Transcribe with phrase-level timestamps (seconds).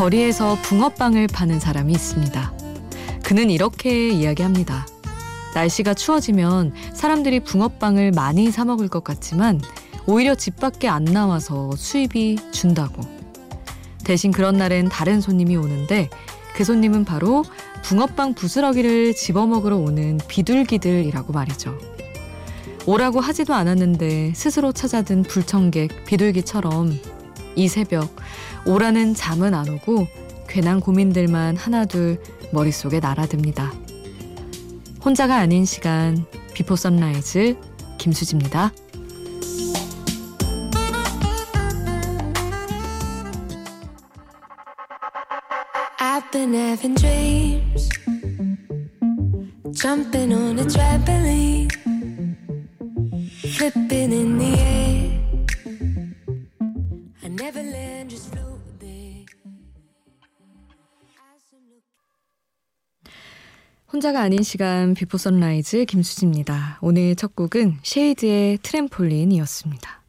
[0.00, 2.54] 거리에서 붕어빵을 파는 사람이 있습니다.
[3.22, 4.86] 그는 이렇게 이야기합니다.
[5.54, 9.60] 날씨가 추워지면 사람들이 붕어빵을 많이 사 먹을 것 같지만
[10.06, 13.02] 오히려 집 밖에 안 나와서 수입이 준다고.
[14.02, 16.08] 대신 그런 날엔 다른 손님이 오는데
[16.54, 17.44] 그 손님은 바로
[17.82, 21.76] 붕어빵 부스러기를 집어먹으러 오는 비둘기들이라고 말이죠.
[22.86, 27.19] 오라고 하지도 않았는데 스스로 찾아든 불청객 비둘기처럼
[27.56, 28.14] 이 새벽
[28.66, 30.06] 오라는 잠은 안 오고
[30.48, 32.20] 괜한 고민들만 하나둘
[32.52, 33.72] 머릿속에 날아듭니다.
[35.04, 37.56] 혼자가 아닌 시간 Before Sunrise
[37.98, 38.72] 김수지입니다.
[63.92, 66.78] 혼자가 아닌 시간 Before Sunrise 김수지입니다.
[66.80, 70.02] 오늘 첫 곡은 쉐이드의 트램폴린이었습니다.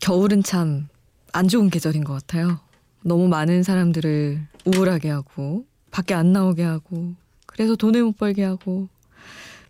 [0.00, 0.88] 겨울은 참
[1.32, 2.60] 안 좋은 계절인 것 같아요.
[3.02, 7.14] 너무 많은 사람들을 우울하게 하고 밖에 안 나오게 하고
[7.46, 8.88] 그래서 돈을 못 벌게 하고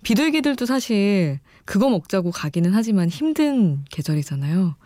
[0.03, 4.77] 비둘기들도 사실 그거 먹자고 가기는 하지만 힘든 계절이잖아요.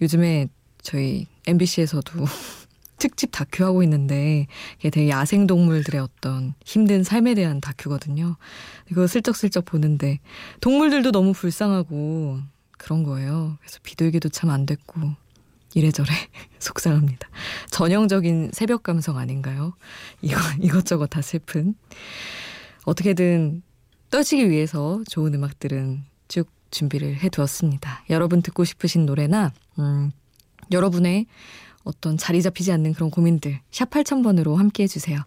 [0.00, 0.48] 요즘에
[0.82, 2.12] 저희 MBC에서도
[2.98, 4.46] 특집 다큐 하고 있는데
[4.78, 8.36] 이게 되게 야생 동물들의 어떤 힘든 삶에 대한 다큐거든요.
[8.90, 10.20] 이거 슬쩍슬쩍 보는데
[10.60, 12.38] 동물들도 너무 불쌍하고
[12.78, 13.56] 그런 거예요.
[13.60, 15.00] 그래서 비둘기도 참 안 됐고
[15.74, 16.08] 이래저래
[16.60, 17.28] 속상합니다.
[17.70, 19.74] 전형적인 새벽 감성 아닌가요?
[20.20, 21.74] 이거, 이것저것 다 슬픈.
[22.84, 23.62] 어떻게든
[24.10, 28.04] 떠지기 위해서 좋은 음악들은 쭉 준비를 해두었습니다.
[28.10, 30.10] 여러분 듣고 싶으신 노래나, 음,
[30.72, 31.26] 여러분의
[31.84, 35.18] 어떤 자리 잡히지 않는 그런 고민들 샵 8000번으로 함께 해주세요.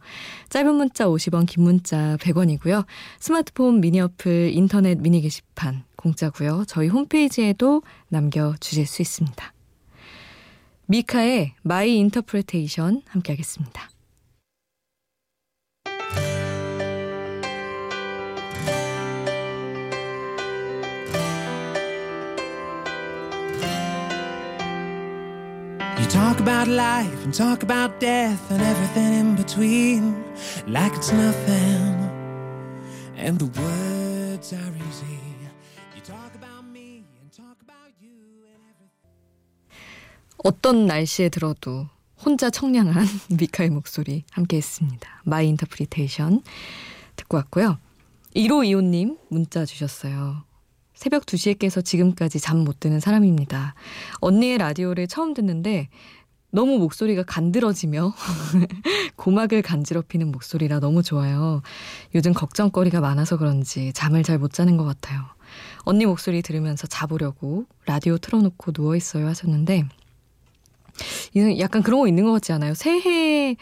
[0.50, 2.86] 짧은 문자 50원 긴 문자 100원이고요.
[3.20, 6.64] 스마트폰 미니 어플 인터넷 미니 게시판 공짜고요.
[6.68, 9.54] 저희 홈페이지에도 남겨주실 수 있습니다.
[10.88, 13.90] 미카의 My Interpretation 함께 하겠습니다.
[26.06, 30.14] You talk about life and talk about death and everything in between
[30.68, 31.98] like it's nothing
[33.18, 35.26] and the words are easy
[40.44, 41.88] 어떤 날씨에 들어도
[42.24, 45.10] 혼자 청량한 미카의 목소리 함께 했습니다.
[45.24, 46.44] My Interpretation
[47.16, 47.80] 듣고 왔고요.
[48.36, 50.44] 1525님 문자 주셨어요.
[50.96, 53.76] 새벽 2시에 깨서 지금까지 잠 못 드는 사람입니다.
[54.22, 55.90] 언니의 라디오를 처음 듣는데
[56.50, 58.14] 너무 목소리가 간드러지며
[59.18, 61.62] 고막을 간지럽히는 목소리라 너무 좋아요.
[62.16, 65.22] 요즘 걱정거리가 많아서 그런지 잠을 잘 못 자는 것 같아요.
[65.80, 69.88] 언니 목소리 들으면서 자보려고 라디오 틀어놓고 누워있어요 하셨는데
[71.60, 72.74] 약간 그런 거 있는 것 같지 않아요?
[72.74, 73.56] 새해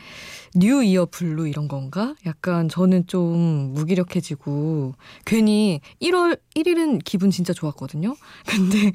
[0.56, 2.14] New Year blue 이런 건가?
[2.28, 4.94] 약간 저는 좀 무기력해지고
[5.26, 8.16] 괜히 1월 1일은 기분 진짜 좋았거든요.
[8.46, 8.92] 근데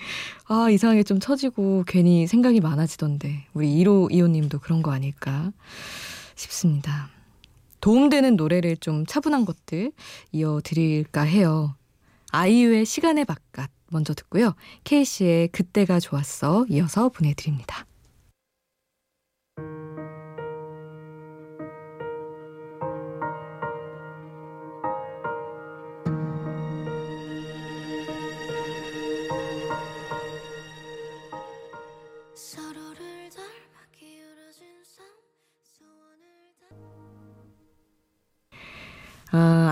[0.46, 5.52] 아 이상하게 좀 처지고 괜히 생각이 많아지던데 우리 1호 이호님도 그런 거 아닐까
[6.36, 7.08] 싶습니다.
[7.80, 9.92] 도움되는 노래를 좀 차분한 것들
[10.30, 11.74] 이어드릴까 해요.
[12.30, 14.54] 아이유의 시간의 바깥 먼저 듣고요.
[14.84, 17.87] 케이씨의 그때가 좋았어 이어서 보내드립니다.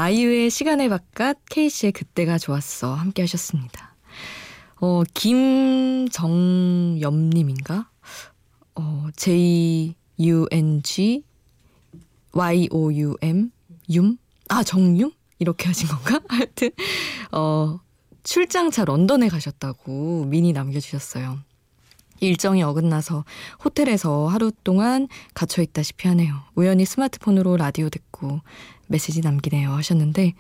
[0.07, 2.95] 아, 아이유의 시간의 바깥, 케이씨의 그때가 좋았어.
[2.95, 3.97] 함께 하셨습니다.
[4.81, 7.91] 어, 김정엽님인가?
[8.77, 11.25] 어, J-U-N-G,
[12.31, 13.51] Y-O-U-M,
[13.89, 14.19] 윰?
[14.49, 15.13] 아, 정윰?
[15.41, 16.21] 이렇게 하신 건가?
[16.31, 16.71] 하여튼,
[17.33, 17.81] 어,
[18.23, 21.41] 출장차 런던에 가셨다고 미니 남겨주셨어요.
[22.21, 23.25] 일정이 어긋나서
[23.65, 26.43] 호텔에서 하루 동안 갇혀 있다시피 하네요.
[26.55, 28.41] 우연히 스마트폰으로 라디오 듣고
[28.89, 30.35] 메시지 남기네요 하셨는데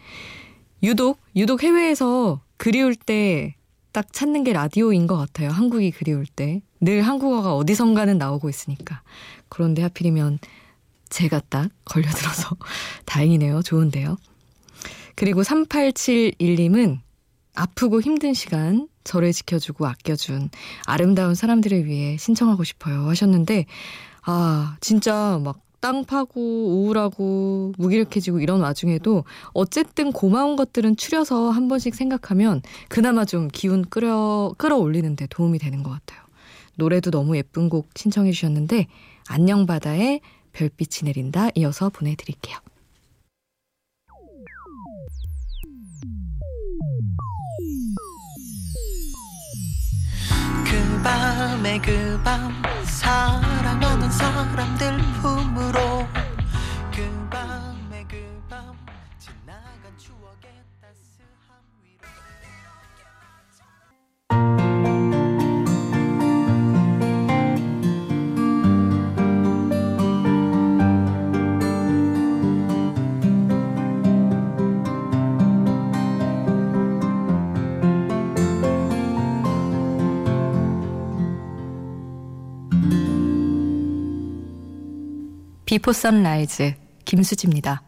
[0.82, 3.56] 유독 유독 해외에서 그리울 때
[3.96, 5.48] 딱 찾는 게 라디오인 것 같아요.
[5.48, 9.00] 한국이 그리울 때 늘 한국어가 어디선가는 나오고 있으니까
[9.48, 10.38] 그런데 하필이면
[11.08, 12.54] 제가 딱 걸려들어서
[13.06, 13.62] 다행이네요.
[13.62, 14.18] 좋은데요.
[15.14, 16.98] 그리고 3871님은
[17.54, 20.50] 아프고 힘든 시간 저를 지켜주고 아껴준
[20.84, 23.64] 아름다운 사람들을 위해 신청하고 싶어요 하셨는데
[24.26, 29.22] 아 진짜 막 땅 파고 우울하고 무기력해지고 이런 와중에도
[29.52, 35.90] 어쨌든 고마운 것들은 추려서 한 번씩 생각하면 그나마 좀 기운 끌어 끌어올리는데 도움이 되는 것
[35.90, 36.20] 같아요.
[36.74, 38.88] 노래도 너무 예쁜 곡 신청해 주셨는데
[39.28, 40.18] 안녕 바다에
[40.54, 42.58] 별빛이 내린다 이어서 보내드릴게요.
[50.64, 52.50] 그 밤에 그 밤
[52.86, 54.98] 사랑하는 사람들
[85.66, 86.74] Before Sunrise
[87.04, 87.82] 김수지입니다.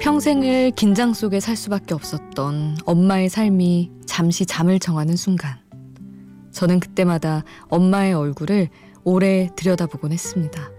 [0.00, 5.58] 평생을 긴장 속에 살 수밖에 없었던 엄마의 삶이 잠시 잠을 청하는 순간.
[6.52, 8.70] 저는 그때마다 엄마의 얼굴을
[9.04, 10.75] 오래 들여다보곤 했습니다.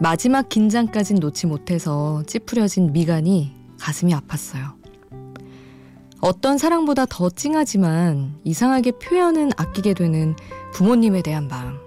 [0.00, 4.74] 마지막 긴장까진 놓지 못해서 찌푸려진 미간이 가슴이 아팠어요.
[6.20, 10.34] 어떤 사랑보다 더 찡하지만 이상하게 표현은 아끼게 되는
[10.72, 11.78] 부모님에 대한 마음.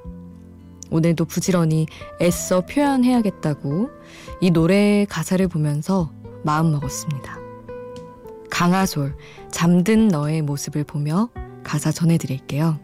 [0.89, 1.86] 오늘도 부지런히
[2.21, 3.89] 애써 표현해야겠다고
[4.39, 6.13] 이 노래의 가사를 보면서
[6.44, 7.39] 마음 먹었습니다.
[8.50, 9.15] 강하솔,
[9.51, 11.30] 잠든 너의 모습을 보며
[11.63, 12.80] 가사 전해드릴게요.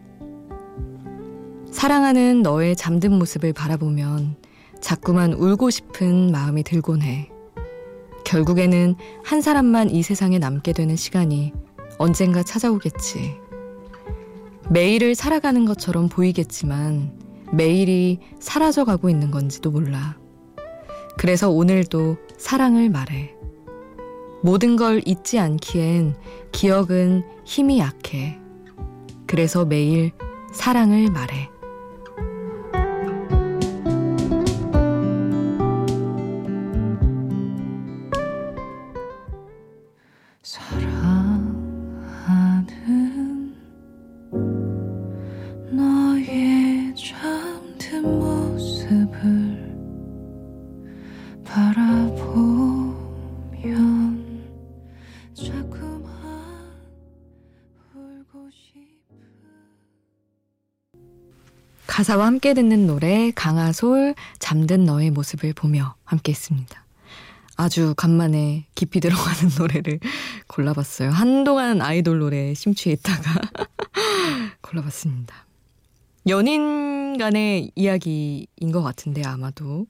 [1.72, 4.43] 사랑하는 너의 잠든 모습을 바라보면
[4.84, 7.30] 자꾸만 울고 싶은 마음이 들곤 해.
[8.26, 11.54] 결국에는 한 사람만 이 세상에 남게 되는 시간이
[11.98, 13.38] 언젠가 찾아오겠지.
[14.70, 17.18] 매일을 살아가는 것처럼 보이겠지만
[17.54, 20.18] 매일이 사라져 가고 있는 건지도 몰라.
[21.18, 23.34] 그래서 오늘도 사랑을 말해.
[24.42, 26.18] 모든 걸 잊지 않기엔
[26.52, 28.38] 기억은 힘이 약해.
[29.28, 30.12] 그래서 매일
[30.52, 31.53] 사랑을 말해.
[62.04, 66.84] 가사와 함께 듣는 노래 강하솔 잠든 너의 모습을 보며 함께 했습니다.
[67.56, 70.02] 아주 간만에 깊이 들어가는 노래를
[70.48, 71.12] 골라봤어요.
[71.12, 73.40] 한동안 아이돌 노래에 심취해 있다가
[74.60, 75.48] 골라봤습니다.
[76.28, 79.88] 연인 간의 이야기인 것 같은데 아마도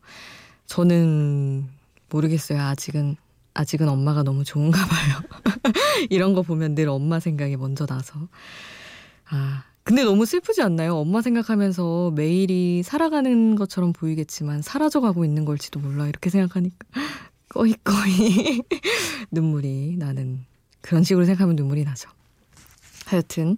[0.67, 1.67] 저는
[2.09, 2.61] 모르겠어요.
[2.61, 3.15] 아직은
[3.55, 5.19] 아직은 엄마가 너무 좋은가 봐요.
[6.11, 8.27] 이런 거 보면 늘 엄마 생각이 먼저 나서
[9.31, 10.95] 아 근데 너무 슬프지 않나요?
[10.95, 16.77] 엄마 생각하면서 매일이 살아가는 것처럼 보이겠지만 사라져가고 있는 걸지도 몰라 이렇게 생각하니까
[17.49, 18.61] 꺼이꺼이
[19.31, 20.45] 눈물이 나는
[20.81, 22.09] 그런 식으로 생각하면 눈물이 나죠.
[23.05, 23.57] 하여튼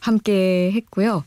[0.00, 1.24] 함께 했고요.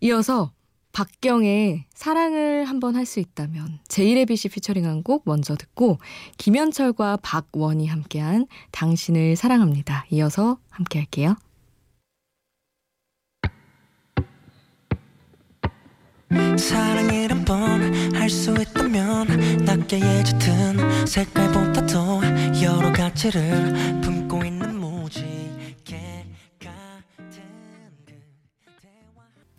[0.00, 0.52] 이어서
[0.92, 5.98] 박경의 사랑을 한번 할 수 있다면 제이레빗이 피처링한 곡 먼저 듣고
[6.38, 10.06] 김현철과 박원이 함께한 당신을 사랑합니다.
[10.10, 11.34] 이어서 함께 할게요.
[16.58, 22.20] 사랑이란 뻔할 수 있다면 낮게 예짙은 색깔보다도
[22.62, 26.26] 여러 가지를 품고 있는 무지개
[26.60, 27.42] 같은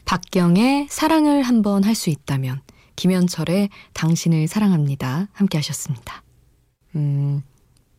[0.05, 2.61] 박경의 사랑을 한번 할 수 있다면
[2.95, 6.23] 김현철의 당신을 사랑합니다 함께 하셨습니다.
[6.95, 7.41] 음,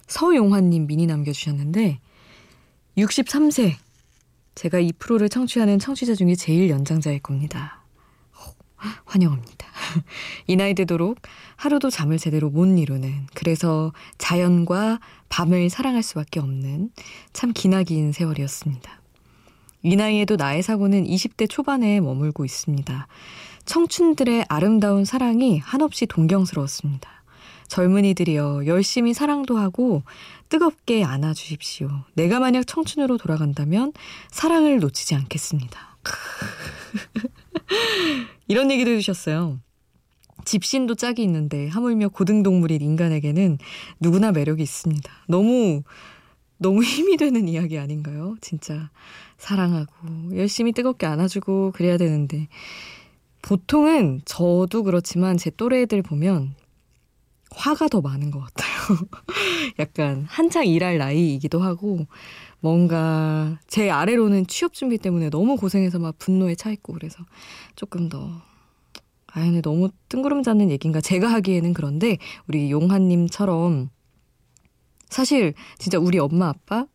[0.07, 2.01] 서용환님 미니 남겨주셨는데
[2.97, 3.75] 63세
[4.55, 7.86] 제가 이 프로를 청취하는 청취자 중에 제일 연장자일 겁니다.
[9.17, 9.67] 환영합니다.
[10.47, 11.19] 이 나이 되도록
[11.57, 16.91] 하루도 잠을 제대로 못 이루는 그래서 자연과 밤을 사랑할 수밖에 없는
[17.33, 19.01] 참 기나긴 세월이었습니다.
[19.83, 23.07] 이 나이에도 나의 사고는 20대 초반에 머물고 있습니다.
[23.65, 27.11] 청춘들의 아름다운 사랑이 한없이 동경스러웠습니다.
[27.69, 30.03] 젊은이들이여 열심히 사랑도 하고
[30.49, 31.91] 뜨겁게 안아주십시오.
[32.15, 33.93] 내가 만약 청춘으로 돌아간다면
[34.31, 35.96] 사랑을 놓치지 않겠습니다.
[38.49, 39.61] 이런 얘기도 해주셨어요.
[40.45, 43.59] 집신도 짝이 있는데 하물며 고등동물인 인간에게는
[44.01, 45.11] 누구나 매력이 있습니다.
[45.29, 45.83] 너무
[46.59, 48.37] 너무 힘이 되는 이야기 아닌가요?
[48.41, 48.91] 진짜
[49.39, 52.49] 사랑하고 열심히 뜨겁게 안아주고 그래야 되는데
[53.43, 56.55] 보통은 저도 그렇지만 제 또래 애들 보면
[57.57, 59.09] 화가 더 많은 것 같아요.
[59.81, 62.07] 약간 한창 일할 나이이기도 하고
[62.61, 67.25] 뭔가 제 아래로는 취업 준비 때문에 너무 고생해서 막 분노에 차 있고 그래서
[67.75, 68.31] 조금 더
[69.29, 71.01] 아유, 너무 뜬구름 잡는 얘기인가?
[71.01, 73.91] 제가 하기에는 그런데 우리 용하님처럼
[75.09, 76.87] 사실 진짜 우리 엄마 아빠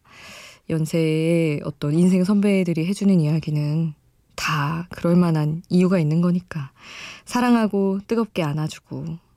[0.70, 3.94] 연세의 어떤 인생 선배들이 해주는 이야기는
[4.36, 6.72] 다 그럴 만한 이유가 있는 거니까
[7.26, 9.31] 사랑하고 뜨겁게 안아주고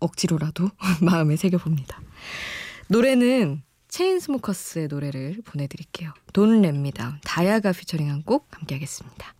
[0.00, 0.70] 억지로라도
[1.02, 2.00] 마음에 새겨봅니다.
[2.88, 6.12] 노래는 체인스모커스의 노래를 보내드릴게요.
[6.32, 7.18] 돈 랩니다.
[7.24, 9.34] 다야가 피처링한 곡 함께 하겠습니다.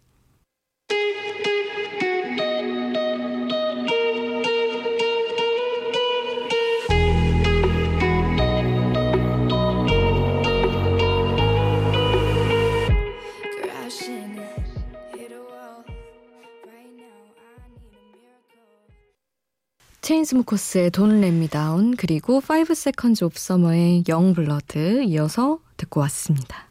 [20.08, 20.90] 체인스모커스의
[21.28, 26.70] Me Down 그리고 Five Seconds of Summer의 Young Blood 이어서 듣고 왔습니다.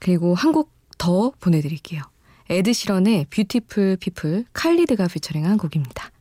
[0.00, 2.02] 그리고 한 곡 더 보내드릴게요.
[2.48, 6.11] 에드 시런의 Beautiful People 칼리드가 피처링한 곡입니다.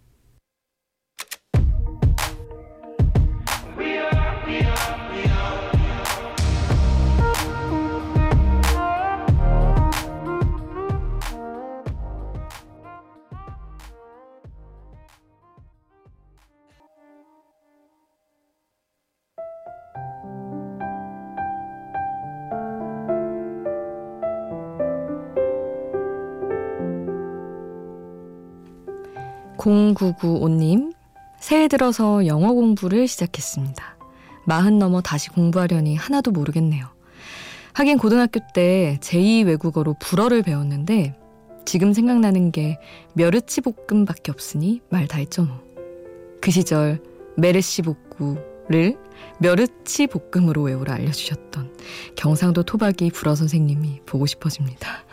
[29.61, 30.93] (0995님)
[31.39, 33.97] 새해 들어서 영어 공부를 시작했습니다.
[34.45, 36.87] 마흔 넘어 다시 공부하려니 하나도 모르겠네요.
[37.73, 41.15] 하긴 고등학교 때 제2 외국어로 불어를 배웠는데
[41.65, 42.79] 지금 생각나는 게
[43.13, 45.61] 멸치 볶음밖에 없으니 말 다 했죠 뭐.
[46.41, 46.99] 그 시절
[47.37, 48.97] 메르시 복구를
[49.37, 51.75] 멸치 볶음으로 외우라 알려주셨던
[52.15, 55.05] 경상도 토박이 불어 선생님이 보고 싶어집니다.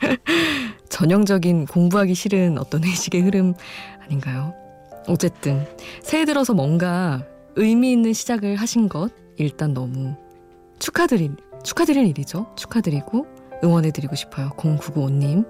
[0.90, 3.54] 전형적인 공부하기 싫은 어떤 의식의 흐름
[4.04, 4.54] 아닌가요?
[5.06, 5.66] 어쨌든
[6.02, 7.24] 새해 들어서 뭔가
[7.56, 10.14] 의미 있는 시작을 하신 것 일단 너무
[10.78, 12.46] 축하드릴 축하드릴 일이죠.
[12.56, 13.26] 축하드리고
[13.62, 14.50] 응원해드리고 싶어요.
[14.56, 15.46] 0995님.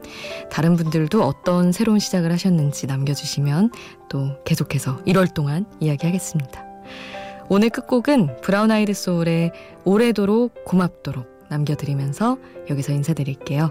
[0.50, 3.70] 다른 분들도 어떤 새로운 시작을 하셨는지 남겨주시면
[4.08, 6.64] 또 계속해서 1월 동안 이야기하겠습니다.
[7.48, 9.52] 오늘 끝곡은 브라운 아이드 소울의
[9.84, 13.70] 오래도록 고맙도록 남겨드리면서 여기서 인사드릴게요.